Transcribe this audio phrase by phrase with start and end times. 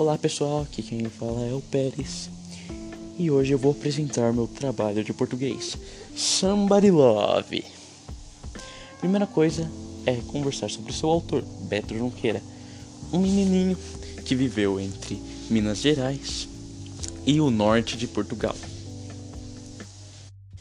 [0.00, 2.30] Olá pessoal, aqui quem fala é o Pérez.
[3.18, 5.76] E hoje eu vou apresentar meu trabalho de português.
[6.16, 7.62] Somebody Love.
[8.98, 9.70] Primeira coisa
[10.06, 12.42] é conversar sobre seu autor, Beto Junqueira,
[13.12, 13.76] um menininho
[14.24, 16.48] que viveu entre Minas Gerais
[17.26, 18.56] e o norte de Portugal.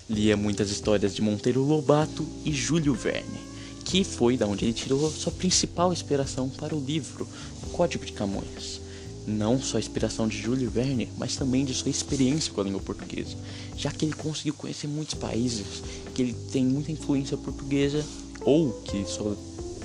[0.09, 3.39] Lia muitas histórias de Monteiro Lobato e Júlio Verne,
[3.85, 7.25] que foi da onde ele tirou sua principal inspiração para o livro
[7.71, 8.88] Código de Camões
[9.29, 12.81] não só a inspiração de Júlio Verne, mas também de sua experiência com a língua
[12.81, 13.35] portuguesa,
[13.77, 15.65] já que ele conseguiu conhecer muitos países,
[16.13, 18.03] que ele tem muita influência portuguesa
[18.41, 19.37] ou que sua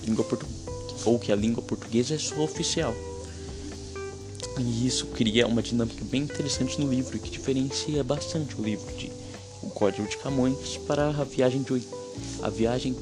[0.05, 0.47] língua portu...
[1.05, 2.95] ou que a língua portuguesa é sua oficial.
[4.59, 9.11] E isso cria uma dinâmica bem interessante no livro que diferencia bastante o livro de
[9.63, 11.83] O Código de Camões para a viagem de
[12.41, 12.97] a viagem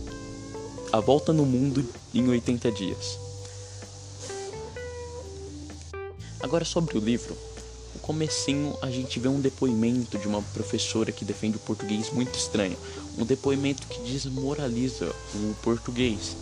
[0.91, 3.22] a volta no mundo em 80 dias.
[6.43, 7.39] Agora sobre o livro,
[7.95, 12.37] no comecinho a gente vê um depoimento de uma professora que defende o português muito
[12.37, 12.77] estranho,
[13.17, 16.37] um depoimento que desmoraliza o português,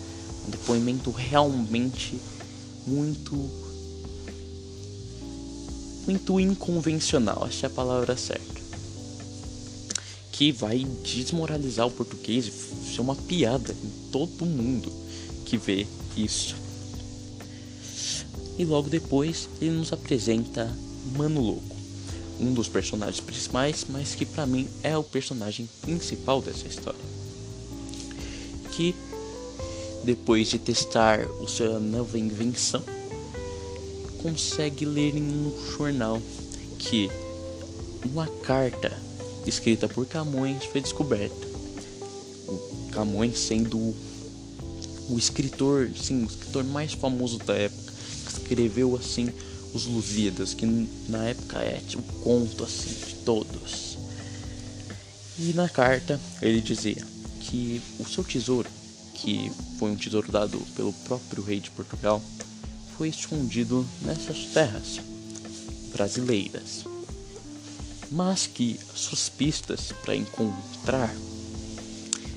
[0.46, 2.18] um depoimento realmente
[2.86, 3.36] muito
[6.06, 8.60] muito inconvencional, que é a palavra certa.
[10.32, 12.50] Que vai desmoralizar o português
[12.94, 14.90] ser uma piada em todo mundo
[15.44, 16.59] que vê isso.
[18.60, 20.70] E logo depois ele nos apresenta
[21.16, 21.76] Mano Louco,
[22.38, 27.00] um dos personagens principais, mas que para mim é o personagem principal dessa história.
[28.72, 28.94] Que
[30.04, 32.84] depois de testar o sua nova invenção,
[34.22, 36.20] consegue ler em um jornal
[36.78, 37.10] que
[38.04, 38.92] uma carta
[39.46, 41.46] escrita por Camões foi descoberta.
[42.46, 47.89] O Camões sendo o escritor, sim, o escritor mais famoso da época
[48.50, 49.28] escreveu assim
[49.72, 50.66] os Lusíadas, que
[51.08, 53.96] na época é tipo conto assim de todos.
[55.38, 57.06] E na carta ele dizia
[57.40, 58.68] que o seu tesouro,
[59.14, 62.20] que foi um tesouro dado pelo próprio rei de Portugal,
[62.98, 65.00] foi escondido nessas terras
[65.92, 66.84] brasileiras.
[68.10, 71.14] Mas que suas pistas para encontrar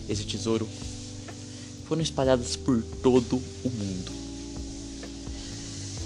[0.08, 0.70] esse tesouro
[1.88, 4.12] foram espalhadas por todo o mundo.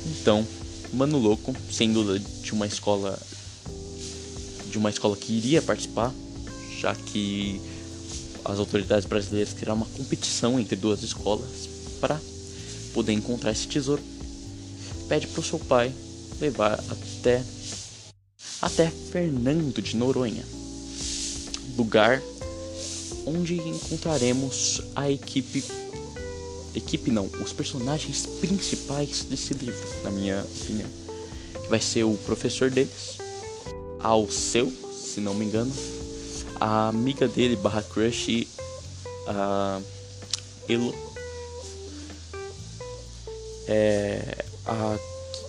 [0.09, 0.45] Então,
[0.93, 3.19] Mano Louco, sendo de uma escola
[4.69, 6.13] de uma escola que iria participar,
[6.79, 7.61] já que
[8.43, 11.67] as autoridades brasileiras criaram uma competição entre duas escolas
[11.99, 12.19] para
[12.93, 14.01] poder encontrar esse tesouro.
[15.07, 15.93] Pede para o seu pai
[16.39, 17.43] levar até
[18.61, 20.43] até Fernando de Noronha,
[21.77, 22.21] lugar
[23.25, 25.63] onde encontraremos a equipe
[26.77, 30.89] equipe não, os personagens principais desse livro, na minha opinião.
[31.63, 33.17] Que vai ser o professor deles,
[33.99, 35.73] Alceu, se não me engano,
[36.59, 38.47] a amiga dele barra crush,
[39.27, 39.81] a
[40.69, 40.93] Elo.
[43.67, 44.97] É, a,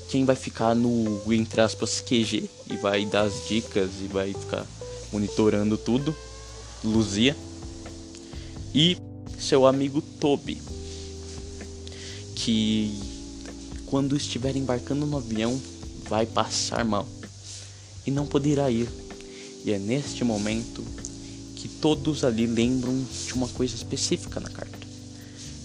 [0.09, 4.67] quem vai ficar no, entre aspas, QG e vai dar as dicas e vai ficar
[5.13, 6.15] monitorando tudo,
[6.83, 7.37] Luzia.
[8.75, 8.97] E
[9.39, 10.61] seu amigo Toby,
[12.39, 12.97] que
[13.87, 15.61] quando estiver embarcando no avião
[16.09, 17.07] vai passar mal
[18.07, 18.89] e não poderá ir.
[19.65, 20.85] E é neste momento
[21.57, 24.79] que todos ali lembram de uma coisa específica na carta.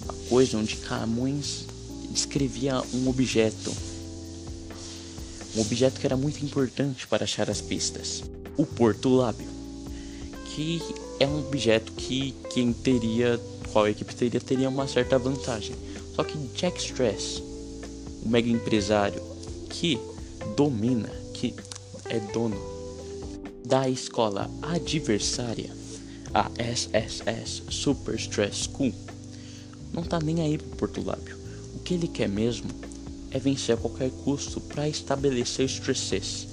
[0.07, 1.66] A coisa onde Camões
[2.09, 3.72] descrevia um objeto.
[5.55, 8.23] Um objeto que era muito importante para achar as pistas.
[8.57, 9.47] O Porto Lábio.
[10.55, 10.81] Que
[11.19, 13.40] é um objeto que quem teria,
[13.72, 15.75] qual equipe teria, teria uma certa vantagem
[16.16, 17.41] só que Jack Stress,
[18.24, 19.22] o mega empresário
[19.69, 20.00] que
[20.56, 21.53] domina, que
[22.09, 22.57] é dono
[23.66, 25.72] da escola adversária,
[26.34, 28.94] a SSS Super Stress School,
[29.91, 31.38] não tá nem aí pro Porto Lábio.
[31.76, 32.70] O que ele quer mesmo
[33.32, 36.47] é vencer a qualquer custo para estabelecer Stresses.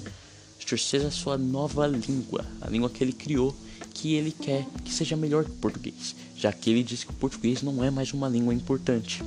[0.59, 3.55] Stresses é a sua nova língua, a língua que ele criou,
[3.93, 7.15] que ele quer que seja melhor que o português, já que ele diz que o
[7.15, 9.23] português não é mais uma língua importante.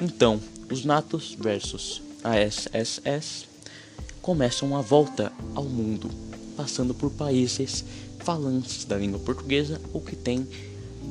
[0.00, 3.44] Então, os Natos versus a SSS
[4.22, 6.10] começam a volta ao mundo,
[6.56, 7.84] passando por países
[8.20, 10.48] falantes da língua portuguesa ou que têm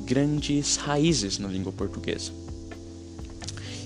[0.05, 2.31] grandes raízes na língua portuguesa.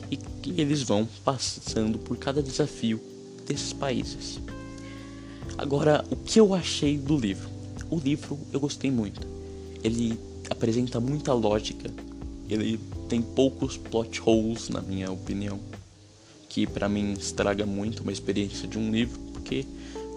[0.09, 3.01] E que eles vão passando por cada desafio
[3.45, 4.39] desses países.
[5.57, 7.49] Agora, o que eu achei do livro?
[7.89, 9.19] O livro eu gostei muito.
[9.83, 10.17] Ele
[10.49, 11.91] apresenta muita lógica,
[12.49, 12.79] ele
[13.13, 15.59] tem poucos plot holes, na minha opinião,
[16.49, 19.67] que para mim estraga muito uma experiência de um livro, porque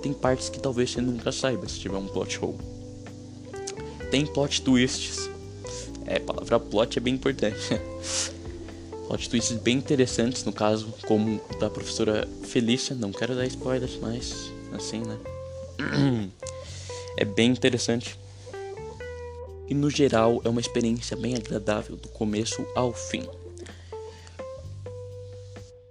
[0.00, 2.56] tem partes que talvez você nunca saiba se tiver um plot hole.
[4.10, 5.28] Tem plot twists.
[6.06, 7.58] É, a palavra plot é bem importante.
[9.08, 12.96] plot twists bem interessantes, no caso, como da professora Felícia.
[12.96, 15.18] Não quero dar spoilers, mas assim, né?
[17.18, 18.18] É bem interessante.
[19.68, 23.24] E no geral é uma experiência bem agradável do começo ao fim.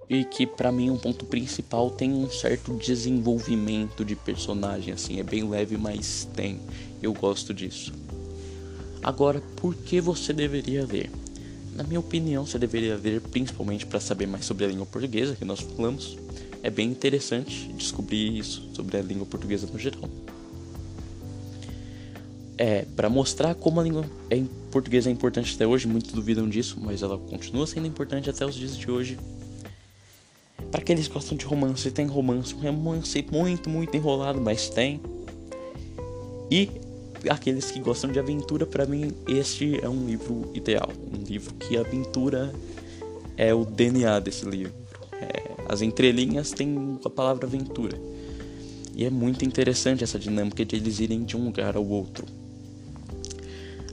[0.10, 5.24] E que para mim um ponto principal tem um certo desenvolvimento de personagem assim, é
[5.24, 6.60] bem leve, mas tem.
[7.02, 7.92] Eu gosto disso.
[9.04, 11.12] Agora, por que você deveria ler?
[11.76, 15.44] Na minha opinião, você deveria ler principalmente para saber mais sobre a língua portuguesa que
[15.44, 16.18] nós falamos.
[16.64, 20.10] É bem interessante descobrir isso sobre a língua portuguesa no geral.
[22.58, 24.42] É, para mostrar como a língua é,
[24.72, 28.56] portuguesa é importante até hoje, muitos duvidam disso, mas ela continua sendo importante até os
[28.56, 29.18] dias de hoje.
[30.72, 35.02] Para aqueles que gostam de romance, tem romance, um romance muito, muito enrolado, mas tem.
[36.50, 36.70] E
[37.30, 40.90] aqueles que gostam de aventura, para mim, este é um livro ideal.
[41.14, 42.54] Um livro que a aventura
[43.36, 44.74] é o DNA desse livro.
[45.14, 47.98] É, as entrelinhas têm a palavra aventura.
[48.96, 52.26] E é muito interessante essa dinâmica de eles irem de um lugar ao outro.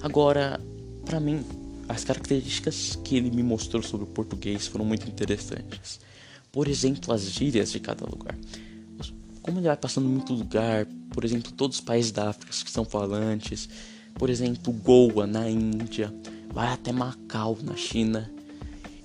[0.03, 0.61] Agora,
[1.05, 1.45] para mim,
[1.89, 6.01] as características que ele me mostrou sobre o português foram muito interessantes.
[6.51, 8.37] Por exemplo, as gírias de cada lugar.
[9.41, 12.85] Como ele vai passando muito lugar, por exemplo, todos os países da África que são
[12.85, 13.69] falantes,
[14.15, 16.13] por exemplo, Goa na Índia,
[16.53, 18.31] vai até Macau na China.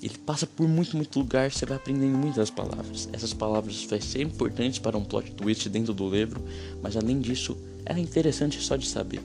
[0.01, 3.07] Ele passa por muito, muito lugar, você vai aprendendo muitas palavras.
[3.13, 6.43] Essas palavras vão ser importantes para um plot twist dentro do livro,
[6.81, 7.55] mas além disso,
[7.85, 9.21] é interessante só de saber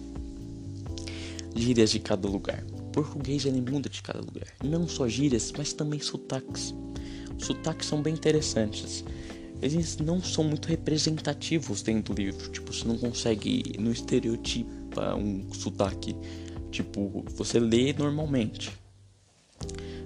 [1.55, 2.65] gírias de cada lugar.
[2.73, 6.75] O português ele muda de cada lugar, não só gírias, mas também sotaques.
[7.39, 9.05] Os sotaques são bem interessantes.
[9.61, 15.53] Eles não são muito representativos dentro do livro, tipo, você não consegue no estereotipa um
[15.53, 16.17] sotaque,
[16.71, 18.73] tipo, você lê normalmente.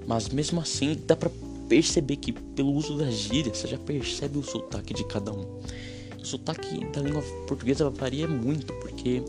[0.06, 1.30] Mas mesmo assim, dá para
[1.68, 5.60] perceber que pelo uso das gírias, você já percebe o sotaque de cada um.
[6.20, 9.22] O sotaque da língua portuguesa varia muito, porque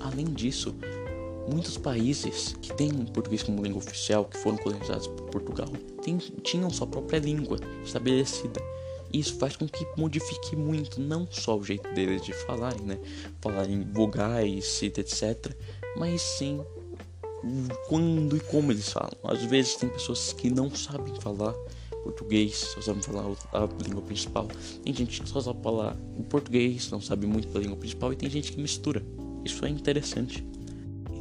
[0.00, 0.74] além disso,
[1.50, 5.68] Muitos países que têm português como língua oficial, que foram colonizados por Portugal,
[6.02, 8.60] tem, tinham sua própria língua estabelecida.
[9.12, 12.98] Isso faz com que modifique muito, não só o jeito deles de falarem, né?
[13.40, 15.54] Falarem vogais, etc.
[15.96, 16.64] Mas sim
[17.88, 19.12] quando e como eles falam.
[19.24, 21.54] Às vezes tem pessoas que não sabem falar
[22.02, 24.48] português, só sabem falar a língua principal.
[24.82, 28.16] Tem gente que só sabe falar o português, não sabe muito da língua principal, e
[28.16, 29.02] tem gente que mistura.
[29.44, 30.44] Isso é interessante.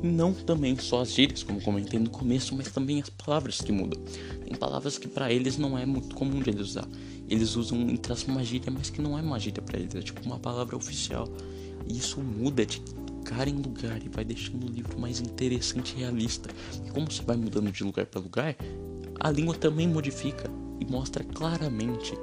[0.04, 3.72] E não também só as gírias, como comentei no começo, mas também as palavras que
[3.72, 4.02] mudam.
[4.44, 6.88] Tem palavras que para eles não é muito comum de eles usar.
[7.30, 10.02] Eles usam em traço uma gíria, mas que não é uma gíria para eles, é
[10.02, 11.28] tipo uma palavra oficial.
[11.88, 16.00] E isso muda de lugar em lugar e vai deixando o livro mais interessante e
[16.00, 16.50] realista.
[16.84, 18.56] E como você vai mudando de lugar para lugar,
[19.20, 20.50] a língua também modifica
[20.80, 22.14] e mostra claramente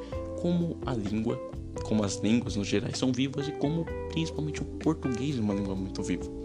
[0.42, 1.36] como a língua,
[1.84, 5.76] como as línguas no geral são vivas e como principalmente o português é uma língua
[5.76, 6.37] muito viva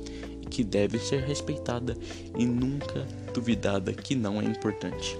[0.43, 1.97] que deve ser respeitada
[2.37, 5.17] e nunca duvidada que não é importante.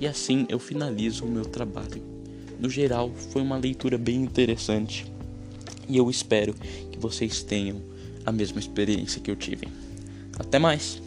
[0.00, 2.02] E assim eu finalizo o meu trabalho.
[2.58, 5.06] No geral, foi uma leitura bem interessante
[5.88, 7.82] e eu espero que vocês tenham
[8.24, 9.68] a mesma experiência que eu tive.
[10.38, 11.02] Até mais!